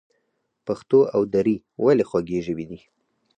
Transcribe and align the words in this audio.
پښتو 0.65 0.99
او 1.15 1.21
دري 1.33 1.55
ولې 1.83 2.03
خوږې 2.09 2.39
ژبې 2.45 2.65
دي؟ 2.69 2.79